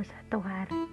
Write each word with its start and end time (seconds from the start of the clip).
hari 0.00 0.88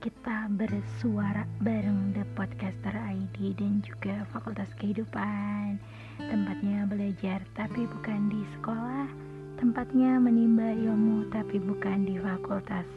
kita 0.00 0.48
bersuara 0.56 1.44
bareng 1.60 2.16
The 2.16 2.24
Podcaster 2.32 2.96
ID 2.96 3.52
dan 3.52 3.84
juga 3.84 4.24
Fakultas 4.32 4.72
Kehidupan. 4.80 5.76
Tempatnya 6.16 6.88
belajar 6.88 7.44
tapi 7.52 7.84
bukan 7.84 8.32
di 8.32 8.40
sekolah. 8.56 9.12
Tempatnya 9.60 10.16
menimba 10.16 10.72
ilmu 10.72 11.28
tapi 11.28 11.60
bukan 11.60 12.08
di 12.08 12.16
fakultas. 12.16 12.88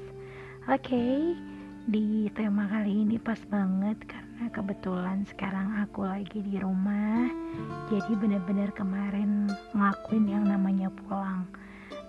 Oke, 0.71 0.95
okay, 0.95 1.35
di 1.91 2.31
tema 2.39 2.63
kali 2.71 3.03
ini 3.03 3.19
pas 3.19 3.39
banget 3.51 3.99
karena 4.07 4.47
kebetulan 4.47 5.27
sekarang 5.27 5.75
aku 5.83 6.07
lagi 6.07 6.39
di 6.39 6.55
rumah. 6.55 7.27
Jadi 7.91 8.15
bener-bener 8.15 8.71
kemarin 8.71 9.51
ngelakuin 9.75 10.23
yang 10.23 10.47
namanya 10.47 10.87
pulang. 11.03 11.43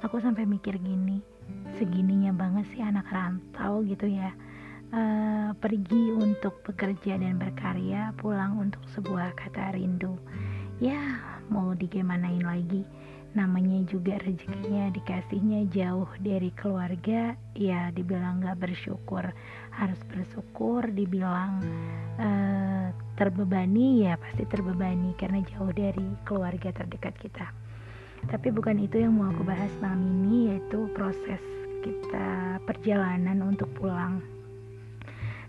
Aku 0.07 0.23
sampai 0.23 0.47
mikir 0.47 0.79
gini 0.79 1.34
Segininya 1.75 2.31
banget 2.31 2.71
sih 2.75 2.83
anak 2.83 3.09
rantau 3.11 3.83
gitu 3.83 4.07
ya 4.07 4.31
uh, 4.95 5.51
pergi 5.59 6.15
untuk 6.15 6.63
bekerja 6.63 7.19
dan 7.19 7.37
berkarya, 7.37 8.15
pulang 8.19 8.57
untuk 8.59 8.83
sebuah 8.95 9.35
kata 9.35 9.75
rindu. 9.75 10.15
Ya, 10.79 11.19
mau 11.51 11.75
digimanain 11.75 12.43
lagi? 12.43 12.87
Namanya 13.35 13.83
juga 13.91 14.15
rezekinya 14.23 14.95
dikasihnya 14.95 15.67
jauh 15.75 16.07
dari 16.23 16.55
keluarga, 16.55 17.35
ya 17.59 17.91
dibilang 17.91 18.47
gak 18.47 18.63
bersyukur, 18.63 19.27
harus 19.75 20.01
bersyukur. 20.07 20.87
Dibilang 20.87 21.59
uh, 22.23 22.95
terbebani, 23.19 24.07
ya 24.07 24.15
pasti 24.15 24.47
terbebani 24.47 25.19
karena 25.19 25.43
jauh 25.51 25.75
dari 25.75 26.15
keluarga 26.23 26.71
terdekat 26.71 27.19
kita. 27.19 27.64
Tapi 28.29 28.49
bukan 28.51 28.81
itu 28.81 29.01
yang 29.01 29.17
mau 29.17 29.31
aku 29.31 29.45
bahas 29.45 29.71
malam 29.81 30.01
ini, 30.05 30.55
yaitu 30.55 30.89
proses 30.97 31.41
kita 31.85 32.59
perjalanan 32.65 33.45
untuk 33.45 33.69
pulang. 33.77 34.25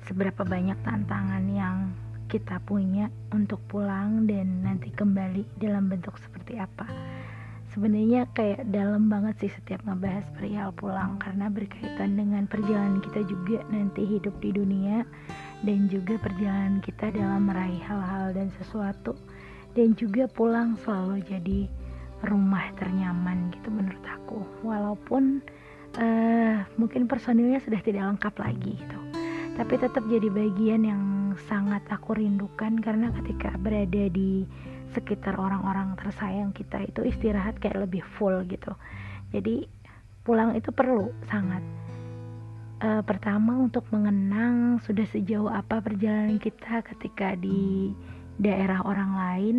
Seberapa 0.05 0.45
banyak 0.45 0.77
tantangan 0.85 1.45
yang 1.49 1.95
kita 2.27 2.59
punya 2.67 3.07
untuk 3.31 3.61
pulang 3.71 4.27
dan 4.27 4.65
nanti 4.65 4.91
kembali 4.91 5.45
dalam 5.61 5.87
bentuk 5.87 6.17
seperti 6.19 6.59
apa. 6.59 6.83
Sebenarnya 7.71 8.27
kayak 8.31 8.71
dalam 8.71 9.11
banget 9.11 9.35
sih 9.43 9.51
setiap 9.51 9.83
ngebahas 9.83 10.23
perihal 10.39 10.71
pulang 10.71 11.19
karena 11.19 11.51
berkaitan 11.51 12.15
dengan 12.15 12.47
perjalanan 12.47 13.03
kita 13.03 13.27
juga 13.27 13.59
nanti 13.67 14.07
hidup 14.07 14.31
di 14.39 14.55
dunia 14.55 15.03
dan 15.67 15.91
juga 15.91 16.15
perjalanan 16.23 16.79
kita 16.79 17.11
dalam 17.11 17.51
meraih 17.51 17.83
hal-hal 17.83 18.31
dan 18.31 18.47
sesuatu. 18.59 19.15
Dan 19.75 19.91
juga 19.99 20.23
pulang 20.31 20.79
selalu 20.87 21.19
jadi 21.27 21.67
rumah 22.25 22.73
ternyaman 22.75 23.53
gitu 23.53 23.69
menurut 23.69 24.05
aku. 24.05 24.41
Walaupun 24.65 25.45
uh, 25.99 26.65
mungkin 26.75 27.07
personilnya 27.07 27.61
sudah 27.63 27.79
tidak 27.81 28.03
lengkap 28.15 28.35
lagi 28.41 28.73
gitu. 28.75 28.99
Tapi 29.55 29.73
tetap 29.79 30.03
jadi 30.11 30.27
bagian 30.27 30.83
yang 30.83 31.03
sangat 31.47 31.83
aku 31.87 32.15
rindukan 32.15 32.79
karena 32.79 33.11
ketika 33.21 33.55
berada 33.59 34.07
di 34.11 34.43
sekitar 34.95 35.35
orang-orang 35.35 35.95
tersayang 35.99 36.55
kita 36.55 36.87
itu 36.87 37.03
istirahat 37.03 37.59
kayak 37.59 37.87
lebih 37.87 38.03
full 38.15 38.43
gitu. 38.47 38.71
Jadi 39.35 39.67
pulang 40.23 40.55
itu 40.55 40.71
perlu 40.71 41.11
sangat. 41.27 41.59
E, 42.79 43.03
pertama 43.03 43.59
untuk 43.59 43.83
mengenang 43.91 44.79
sudah 44.83 45.03
sejauh 45.11 45.51
apa 45.51 45.83
perjalanan 45.83 46.39
kita 46.39 46.83
ketika 46.95 47.35
di 47.35 47.91
daerah 48.39 48.83
orang 48.83 49.11
lain 49.15 49.57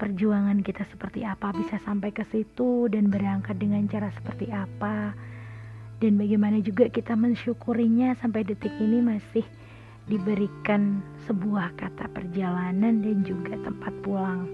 perjuangan 0.00 0.64
kita 0.64 0.88
seperti 0.88 1.28
apa 1.28 1.52
bisa 1.52 1.76
sampai 1.84 2.08
ke 2.08 2.24
situ 2.32 2.88
dan 2.88 3.12
berangkat 3.12 3.60
dengan 3.60 3.84
cara 3.84 4.08
seperti 4.16 4.48
apa. 4.48 5.12
Dan 6.00 6.16
bagaimana 6.16 6.64
juga 6.64 6.88
kita 6.88 7.12
mensyukurinya 7.12 8.16
sampai 8.16 8.48
detik 8.48 8.72
ini 8.80 9.04
masih 9.04 9.44
diberikan 10.08 11.04
sebuah 11.28 11.76
kata 11.76 12.08
perjalanan 12.16 13.04
dan 13.04 13.20
juga 13.20 13.60
tempat 13.60 13.92
pulang. 14.00 14.48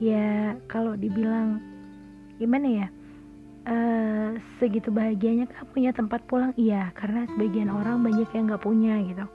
Ya 0.00 0.56
kalau 0.72 0.96
dibilang 0.96 1.60
gimana 2.40 2.66
ya? 2.66 2.88
Uh, 3.62 4.34
segitu 4.58 4.90
bahagianya 4.90 5.46
kan 5.46 5.68
punya 5.70 5.92
tempat 5.92 6.24
pulang? 6.24 6.56
Iya 6.56 6.90
karena 6.96 7.28
sebagian 7.30 7.68
orang 7.68 8.00
banyak 8.00 8.26
yang 8.32 8.48
nggak 8.48 8.64
punya 8.64 8.96
gitu. 9.04 9.28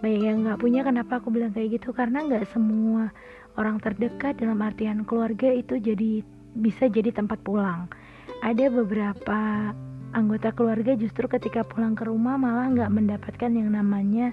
Banyak 0.00 0.22
yang 0.24 0.38
nggak 0.48 0.58
punya 0.58 0.80
kenapa 0.82 1.20
aku 1.20 1.28
bilang 1.28 1.52
kayak 1.52 1.78
gitu? 1.78 1.92
Karena 1.92 2.24
nggak 2.24 2.48
semua 2.50 3.12
orang 3.58 3.82
terdekat 3.82 4.38
dalam 4.38 4.62
artian 4.62 5.02
keluarga 5.02 5.50
itu 5.50 5.82
jadi 5.82 6.22
bisa 6.54 6.86
jadi 6.86 7.10
tempat 7.10 7.42
pulang. 7.42 7.90
Ada 8.46 8.70
beberapa 8.70 9.74
anggota 10.14 10.54
keluarga 10.54 10.94
justru 10.94 11.26
ketika 11.26 11.66
pulang 11.66 11.98
ke 11.98 12.06
rumah 12.06 12.38
malah 12.38 12.70
nggak 12.70 12.94
mendapatkan 12.94 13.50
yang 13.50 13.74
namanya 13.74 14.32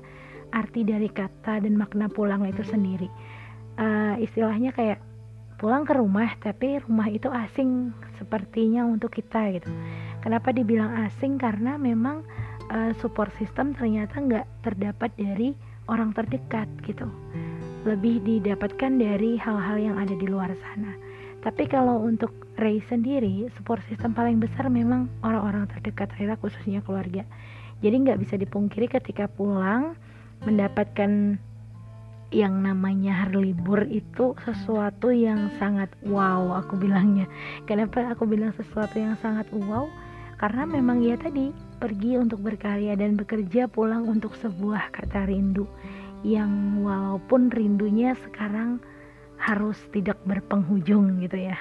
arti 0.53 0.85
dari 0.85 1.09
kata 1.09 1.65
dan 1.65 1.73
makna 1.75 2.05
pulang 2.07 2.45
itu 2.45 2.61
sendiri. 2.63 3.09
Uh, 3.75 4.15
istilahnya 4.23 4.71
kayak 4.71 5.03
pulang 5.59 5.83
ke 5.83 5.97
rumah 5.97 6.31
tapi 6.39 6.79
rumah 6.85 7.09
itu 7.11 7.27
asing 7.27 7.91
sepertinya 8.21 8.87
untuk 8.87 9.11
kita 9.11 9.51
gitu. 9.57 9.67
Kenapa 10.23 10.55
dibilang 10.55 10.95
asing? 11.09 11.35
Karena 11.35 11.75
memang 11.75 12.23
uh, 12.71 12.93
support 13.01 13.33
system 13.35 13.75
ternyata 13.75 14.21
nggak 14.21 14.45
terdapat 14.63 15.11
dari 15.17 15.57
orang 15.89 16.13
terdekat 16.15 16.69
gitu 16.85 17.09
lebih 17.85 18.19
didapatkan 18.25 18.91
dari 18.97 19.37
hal-hal 19.37 19.77
yang 19.77 19.95
ada 20.01 20.13
di 20.17 20.25
luar 20.25 20.51
sana 20.57 21.15
tapi 21.45 21.69
kalau 21.69 22.01
untuk 22.01 22.33
Ray 22.57 22.81
sendiri, 22.89 23.45
support 23.53 23.77
system 23.85 24.17
paling 24.17 24.41
besar 24.41 24.65
memang 24.65 25.05
orang-orang 25.21 25.69
terdekat 25.69 26.09
Rayla 26.17 26.41
khususnya 26.41 26.81
keluarga. 26.81 27.21
Jadi 27.85 27.95
nggak 28.01 28.17
bisa 28.17 28.33
dipungkiri 28.41 28.89
ketika 28.89 29.29
pulang 29.29 29.93
mendapatkan 30.41 31.37
yang 32.33 32.65
namanya 32.65 33.29
hari 33.29 33.53
libur 33.53 33.85
itu 33.85 34.33
sesuatu 34.41 35.13
yang 35.13 35.53
sangat 35.61 35.93
wow 36.09 36.57
aku 36.65 36.81
bilangnya. 36.81 37.29
Kenapa 37.69 38.09
aku 38.09 38.25
bilang 38.25 38.49
sesuatu 38.57 38.97
yang 38.97 39.13
sangat 39.21 39.45
wow? 39.53 39.85
Karena 40.41 40.65
memang 40.65 41.05
ya 41.05 41.13
tadi 41.13 41.53
pergi 41.77 42.17
untuk 42.17 42.41
berkarya 42.41 42.97
dan 42.97 43.21
bekerja 43.21 43.69
pulang 43.69 44.09
untuk 44.09 44.33
sebuah 44.41 44.89
kata 44.89 45.29
rindu 45.29 45.69
yang 46.25 46.81
walaupun 46.81 47.53
rindunya 47.53 48.17
sekarang 48.25 48.81
harus 49.37 49.77
tidak 49.93 50.17
berpenghujung 50.25 51.21
gitu 51.21 51.53
ya 51.53 51.57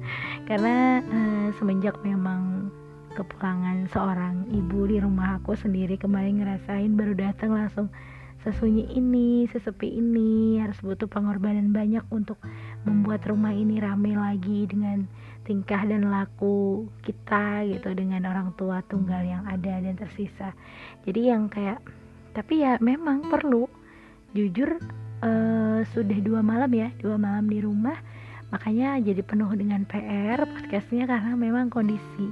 karena 0.48 1.04
uh, 1.04 1.48
semenjak 1.60 2.00
memang 2.00 2.72
kepulangan 3.12 3.84
seorang 3.92 4.48
ibu 4.48 4.88
di 4.88 4.96
rumah 5.04 5.36
aku 5.36 5.52
sendiri 5.52 6.00
kemarin 6.00 6.40
ngerasain 6.40 6.96
baru 6.96 7.12
datang 7.12 7.52
langsung 7.52 7.88
sesunyi 8.46 8.86
ini, 8.94 9.50
sesepi 9.50 9.90
ini 9.98 10.62
harus 10.62 10.78
butuh 10.78 11.10
pengorbanan 11.10 11.74
banyak 11.74 12.06
untuk 12.14 12.38
membuat 12.86 13.26
rumah 13.26 13.50
ini 13.50 13.82
rame 13.82 14.14
lagi 14.14 14.70
dengan 14.70 15.02
tingkah 15.42 15.82
dan 15.82 16.06
laku 16.06 16.86
kita 17.02 17.66
gitu 17.66 17.90
dengan 17.98 18.22
orang 18.30 18.54
tua 18.54 18.86
tunggal 18.86 19.18
yang 19.26 19.42
ada 19.50 19.82
dan 19.82 19.98
tersisa. 19.98 20.54
Jadi 21.02 21.26
yang 21.26 21.50
kayak 21.50 21.82
tapi 22.38 22.62
ya 22.62 22.78
memang 22.78 23.26
perlu 23.26 23.66
jujur 24.36 24.76
uh, 25.24 25.80
sudah 25.96 26.18
dua 26.20 26.44
malam 26.44 26.68
ya 26.76 26.92
dua 27.00 27.16
malam 27.16 27.48
di 27.48 27.64
rumah. 27.64 27.96
Makanya 28.52 29.00
jadi 29.02 29.24
penuh 29.24 29.50
dengan 29.56 29.82
PR 29.88 30.44
podcastnya 30.44 31.08
karena 31.08 31.32
memang 31.34 31.72
kondisi. 31.72 32.28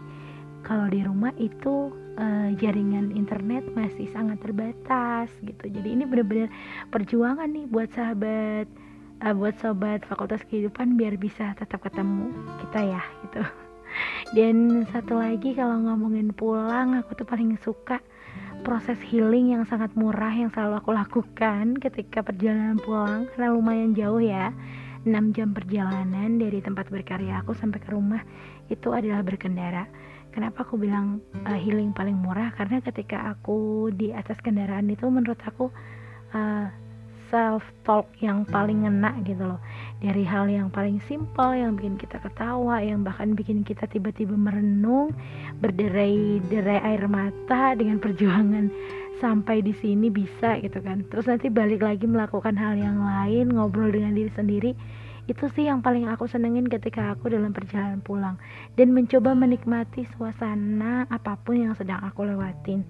Kalau 0.65 0.89
di 0.89 1.01
rumah 1.05 1.35
itu 1.37 1.93
uh, 2.17 2.49
jaringan 2.57 3.13
internet 3.13 3.67
masih 3.75 4.09
sangat 4.13 4.39
terbatas 4.41 5.29
gitu. 5.43 5.65
Jadi 5.69 5.89
ini 5.97 6.05
benar-benar 6.07 6.49
perjuangan 6.93 7.49
nih 7.51 7.67
buat 7.69 7.91
sahabat 7.93 8.69
uh, 9.25 9.35
buat 9.35 9.57
sobat 9.59 10.05
fakultas 10.07 10.45
kehidupan 10.49 11.01
biar 11.01 11.17
bisa 11.17 11.57
tetap 11.59 11.83
ketemu 11.85 12.31
kita 12.65 12.81
ya 12.85 13.03
gitu. 13.27 13.43
Dan 14.37 14.87
satu 14.91 15.19
lagi 15.21 15.55
kalau 15.55 15.79
ngomongin 15.83 16.35
pulang 16.35 16.99
aku 16.99 17.15
tuh 17.15 17.27
paling 17.27 17.55
suka 17.63 18.01
proses 18.65 18.97
healing 19.13 19.53
yang 19.53 19.69
sangat 19.69 19.93
murah 19.93 20.33
yang 20.33 20.49
selalu 20.49 20.81
aku 20.81 20.91
lakukan 20.97 21.77
ketika 21.77 22.25
perjalanan 22.25 22.81
pulang 22.81 23.29
karena 23.37 23.53
lumayan 23.53 23.93
jauh 23.93 24.19
ya 24.19 24.57
6 25.05 25.37
jam 25.37 25.53
perjalanan 25.53 26.41
dari 26.41 26.65
tempat 26.65 26.89
berkarya 26.89 27.45
aku 27.45 27.53
sampai 27.53 27.77
ke 27.77 27.93
rumah 27.93 28.25
itu 28.73 28.89
adalah 28.89 29.21
berkendara. 29.21 29.85
Kenapa 30.33 30.65
aku 30.65 30.81
bilang 30.81 31.21
uh, 31.45 31.61
healing 31.61 31.93
paling 31.93 32.17
murah? 32.17 32.57
Karena 32.57 32.81
ketika 32.81 33.37
aku 33.37 33.93
di 33.93 34.17
atas 34.17 34.41
kendaraan 34.41 34.89
itu 34.89 35.05
menurut 35.13 35.39
aku 35.45 35.69
uh, 36.33 36.67
self 37.29 37.63
talk 37.85 38.09
yang 38.25 38.49
paling 38.49 38.89
ngena 38.89 39.21
gitu 39.29 39.45
loh. 39.45 39.61
Dari 40.03 40.25
hal 40.27 40.51
yang 40.51 40.69
paling 40.69 41.01
simpel 41.07 41.55
yang 41.55 41.79
bikin 41.79 41.97
kita 41.97 42.19
ketawa, 42.21 42.83
yang 42.83 43.07
bahkan 43.07 43.33
bikin 43.33 43.63
kita 43.63 43.87
tiba-tiba 43.89 44.35
merenung, 44.35 45.15
berderai-derai 45.63 46.81
air 46.83 47.05
mata 47.09 47.79
dengan 47.79 48.01
perjuangan 48.05 48.69
sampai 49.23 49.63
di 49.63 49.73
sini 49.79 50.11
bisa 50.11 50.59
gitu 50.61 50.83
kan. 50.83 51.07
Terus 51.09 51.31
nanti 51.31 51.49
balik 51.49 51.81
lagi 51.81 52.05
melakukan 52.05 52.59
hal 52.59 52.77
yang 52.77 53.01
lain 53.01 53.55
ngobrol 53.55 53.89
dengan 53.89 54.13
diri 54.13 54.33
sendiri 54.35 54.73
itu 55.25 55.49
sih 55.57 55.65
yang 55.65 55.81
paling 55.81 56.05
aku 56.05 56.29
senengin 56.29 56.69
ketika 56.69 57.17
aku 57.17 57.33
dalam 57.33 57.57
perjalanan 57.57 58.05
pulang. 58.05 58.37
Dan 58.77 58.93
mencoba 58.93 59.33
menikmati 59.33 60.05
suasana 60.17 61.09
apa 61.09 61.41
pun 61.41 61.65
yang 61.65 61.73
sedang 61.73 62.05
aku 62.05 62.29
lewatin. 62.29 62.85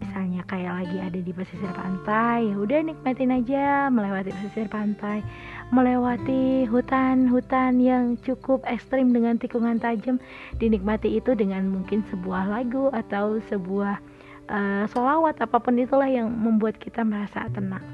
Misalnya 0.00 0.46
kayak 0.48 0.72
lagi 0.80 0.96
ada 0.96 1.20
di 1.20 1.32
pesisir 1.34 1.68
pantai 1.76 2.48
ya 2.48 2.56
udah 2.56 2.80
nikmatin 2.88 3.36
aja 3.36 3.92
melewati 3.92 4.32
pesisir 4.32 4.64
pantai 4.72 5.20
melewati 5.70 6.66
hutan-hutan 6.66 7.78
yang 7.78 8.18
cukup 8.26 8.62
ekstrim 8.66 9.14
dengan 9.14 9.38
tikungan 9.38 9.78
tajam. 9.78 10.18
Dinikmati 10.58 11.14
itu 11.14 11.34
dengan 11.38 11.70
mungkin 11.70 12.02
sebuah 12.10 12.50
lagu 12.50 12.90
atau 12.90 13.38
sebuah 13.46 14.02
uh, 14.50 14.84
solawat 14.90 15.38
apa 15.38 15.62
pun 15.62 15.78
itulah 15.78 16.10
yang 16.10 16.26
membuat 16.30 16.76
kita 16.82 17.06
merasa 17.06 17.46
tenang. 17.54 17.86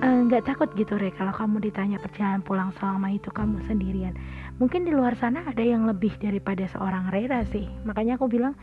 Eh, 0.00 0.16
nggak 0.28 0.44
uh, 0.44 0.46
takut 0.48 0.68
gitu 0.80 0.96
re 0.96 1.12
kalau 1.12 1.28
kamu 1.28 1.60
ditanya 1.60 2.00
perjalanan 2.00 2.40
pulang 2.40 2.72
selama 2.80 3.12
itu 3.12 3.28
kamu 3.28 3.60
sendirian. 3.68 4.16
Mungkin 4.56 4.88
di 4.88 4.92
luar 4.96 5.12
sana 5.16 5.44
ada 5.44 5.60
yang 5.60 5.84
lebih 5.84 6.16
daripada 6.20 6.64
seorang 6.72 7.12
Rera 7.12 7.44
sih. 7.48 7.68
Makanya 7.84 8.16
aku 8.16 8.28
bilang 8.28 8.56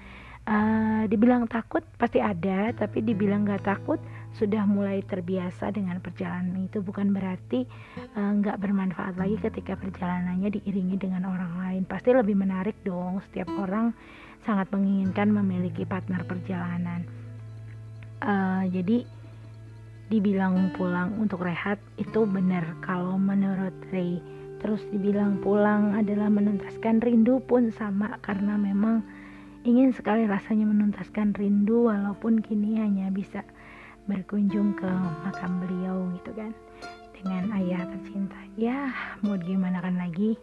uh, 0.47 1.03
dibilang 1.05 1.45
takut 1.45 1.83
pasti 1.99 2.23
ada 2.23 2.71
tapi 2.73 3.03
dibilang 3.03 3.44
nggak 3.44 3.67
takut 3.67 3.99
sudah 4.35 4.63
mulai 4.63 5.03
terbiasa 5.03 5.69
dengan 5.75 5.99
perjalanan 5.99 6.65
itu. 6.65 6.79
Bukan 6.79 7.11
berarti 7.11 7.67
uh, 8.15 8.31
nggak 8.39 8.57
bermanfaat 8.57 9.19
lagi 9.19 9.38
ketika 9.44 9.75
perjalanannya 9.75 10.49
diiringi 10.57 10.95
dengan 10.95 11.27
orang 11.27 11.53
lain. 11.59 11.83
Pasti 11.83 12.15
lebih 12.15 12.33
menarik 12.39 12.79
dong 12.88 13.19
setiap 13.29 13.51
orang 13.59 13.91
sangat 14.47 14.71
menginginkan 14.71 15.27
memiliki 15.29 15.83
partner 15.83 16.23
perjalanan. 16.23 17.03
Uh, 18.17 18.65
jadi 18.73 19.05
dibilang 20.07 20.71
pulang 20.73 21.19
untuk 21.19 21.44
rehat 21.44 21.77
itu 21.99 22.23
benar. 22.23 22.63
Kalau 22.79 23.19
menurut 23.19 23.75
Ray 23.91 24.23
terus 24.57 24.81
dibilang 24.89 25.38
pulang 25.45 25.94
adalah 25.94 26.33
menuntaskan 26.33 26.97
rindu 27.05 27.38
pun 27.45 27.69
sama 27.77 28.17
karena 28.25 28.57
memang 28.57 29.05
Ingin 29.67 29.91
sekali 29.91 30.23
rasanya 30.23 30.63
menuntaskan 30.63 31.35
rindu 31.35 31.91
walaupun 31.91 32.39
kini 32.39 32.79
hanya 32.79 33.11
bisa 33.11 33.43
berkunjung 34.07 34.79
ke 34.79 34.87
makam 35.27 35.59
beliau 35.59 36.07
gitu 36.15 36.31
kan 36.39 36.55
dengan 37.11 37.51
ayah 37.59 37.83
tercinta. 37.83 38.39
Ya, 38.55 38.95
mau 39.19 39.35
gimana 39.35 39.83
kan 39.83 39.99
lagi? 39.99 40.39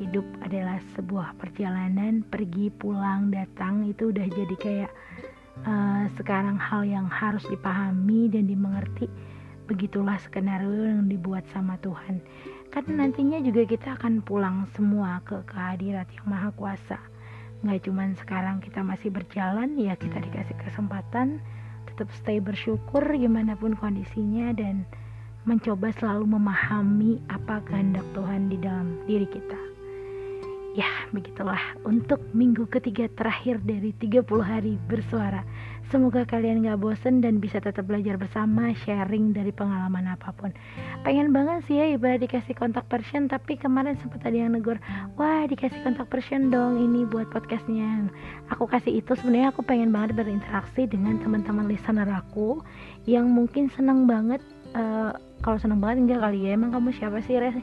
Hidup 0.00 0.24
adalah 0.40 0.80
sebuah 0.96 1.36
perjalanan, 1.36 2.24
pergi, 2.24 2.72
pulang, 2.72 3.28
datang 3.28 3.84
itu 3.84 4.08
udah 4.08 4.24
jadi 4.32 4.56
kayak 4.56 4.92
uh, 5.68 6.08
sekarang 6.16 6.56
hal 6.56 6.88
yang 6.88 7.04
harus 7.04 7.44
dipahami 7.52 8.32
dan 8.32 8.48
dimengerti. 8.48 9.12
Begitulah 9.68 10.16
skenario 10.24 10.88
yang 10.88 11.04
dibuat 11.04 11.44
sama 11.52 11.76
Tuhan. 11.84 12.24
Karena 12.72 13.04
nantinya 13.04 13.44
juga 13.44 13.68
kita 13.68 14.00
akan 14.00 14.24
pulang 14.24 14.64
semua 14.72 15.20
ke 15.20 15.36
kehadirat 15.44 16.08
yang 16.16 16.32
maha 16.32 16.48
kuasa 16.56 16.96
nggak 17.62 17.86
cuman 17.86 18.18
sekarang 18.18 18.58
kita 18.58 18.82
masih 18.82 19.14
berjalan 19.14 19.78
ya 19.78 19.94
kita 19.94 20.18
dikasih 20.18 20.56
kesempatan 20.64 21.38
tetap 21.86 22.10
stay 22.18 22.42
bersyukur 22.42 23.06
gimana 23.14 23.54
pun 23.54 23.78
kondisinya 23.78 24.50
dan 24.56 24.82
mencoba 25.44 25.92
selalu 26.00 26.24
memahami 26.40 27.20
apa 27.28 27.60
kehendak 27.68 28.04
Tuhan 28.16 28.48
di 28.48 28.56
dalam 28.56 28.96
diri 29.04 29.28
kita. 29.28 29.60
Ya 30.74 30.90
begitulah 31.14 31.60
untuk 31.86 32.18
minggu 32.34 32.66
ketiga 32.66 33.06
terakhir 33.14 33.62
dari 33.62 33.94
30 33.94 34.26
hari 34.42 34.74
bersuara 34.90 35.46
Semoga 35.92 36.24
kalian 36.24 36.64
gak 36.64 36.80
bosen 36.80 37.20
dan 37.20 37.38
bisa 37.38 37.60
tetap 37.60 37.84
belajar 37.84 38.16
bersama, 38.16 38.72
sharing 38.82 39.36
dari 39.36 39.52
pengalaman 39.52 40.08
apa 40.08 40.32
pun. 40.32 40.50
Pengen 41.04 41.30
banget 41.30 41.60
sih 41.68 41.76
ya 41.76 41.92
ibarat 41.92 42.24
dikasih 42.24 42.56
kontak 42.56 42.88
person, 42.88 43.28
tapi 43.28 43.60
kemarin 43.60 43.94
sempat 44.00 44.24
ada 44.24 44.34
yang 44.34 44.56
negur, 44.56 44.80
wah 45.20 45.44
dikasih 45.44 45.76
kontak 45.84 46.08
person 46.08 46.48
dong 46.48 46.80
ini 46.80 47.04
buat 47.04 47.28
podcastnya. 47.28 48.08
Aku 48.50 48.64
kasih 48.64 49.04
itu 49.04 49.12
sebenarnya 49.12 49.52
aku 49.52 49.60
pengen 49.60 49.92
banget 49.92 50.16
berinteraksi 50.16 50.88
dengan 50.88 51.20
teman-teman 51.20 51.68
listener 51.68 52.08
aku 52.08 52.64
yang 53.04 53.28
mungkin 53.28 53.68
seneng 53.68 54.08
banget. 54.08 54.40
Uh, 54.74 55.14
kalau 55.44 55.60
seneng 55.60 55.78
banget 55.78 56.08
enggak 56.08 56.20
kali 56.24 56.48
ya 56.48 56.56
emang 56.56 56.72
kamu 56.72 56.90
siapa 56.96 57.20
sih 57.22 57.36
Res? 57.36 57.54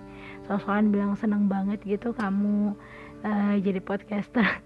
Soal-soalan 0.45 0.94
bilang 0.94 1.18
seneng 1.18 1.50
banget 1.50 1.81
gitu 1.83 2.13
kamu 2.13 2.77
uh, 3.25 3.56
jadi 3.59 3.79
podcaster. 3.81 4.45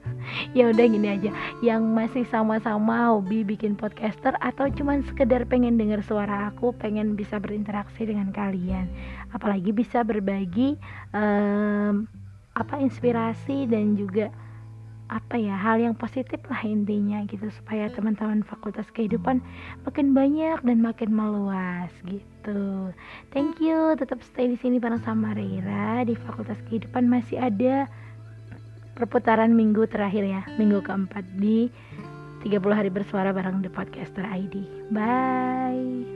Ya 0.58 0.74
udah 0.74 0.86
gini 0.90 1.06
aja. 1.06 1.30
Yang 1.62 1.82
masih 1.86 2.24
sama-sama 2.34 3.14
hobi 3.14 3.46
bikin 3.46 3.78
podcaster 3.78 4.34
atau 4.42 4.66
cuman 4.74 5.06
sekedar 5.06 5.46
pengen 5.46 5.78
dengar 5.78 6.02
suara 6.02 6.50
aku 6.50 6.74
pengen 6.82 7.14
bisa 7.14 7.38
berinteraksi 7.38 8.10
dengan 8.10 8.34
kalian. 8.34 8.90
Apalagi 9.38 9.70
bisa 9.70 10.02
berbagi 10.02 10.82
um, 11.14 12.10
apa 12.58 12.82
inspirasi 12.82 13.70
dan 13.70 13.94
juga 13.94 14.34
apa 15.06 15.38
ya 15.38 15.54
hal 15.54 15.78
yang 15.78 15.94
positif 15.94 16.42
lah 16.50 16.66
intinya 16.66 17.22
gitu 17.30 17.46
supaya 17.54 17.94
teman-teman 17.94 18.42
fakultas 18.42 18.90
kehidupan 18.90 19.38
makin 19.86 20.18
banyak 20.18 20.58
dan 20.66 20.78
makin 20.82 21.14
meluas 21.14 21.94
gitu. 22.10 22.90
Thank 23.30 23.62
you. 23.62 23.94
Tetap 24.02 24.26
stay 24.26 24.50
di 24.50 24.58
sini 24.58 24.82
bareng 24.82 25.06
sama 25.06 25.38
Reira 25.38 26.02
di 26.02 26.18
fakultas 26.18 26.58
kehidupan 26.66 27.06
masih 27.06 27.38
ada 27.38 27.86
perputaran 28.96 29.52
minggu 29.52 29.86
terakhir 29.92 30.24
ya. 30.24 30.42
Minggu 30.56 30.80
keempat 30.82 31.28
di 31.38 31.68
30 32.46 32.78
hari 32.78 32.94
bersuara 32.94 33.34
bareng 33.34 33.66
The 33.66 33.74
Podcaster 33.74 34.22
ID 34.22 34.90
bye 34.94 36.15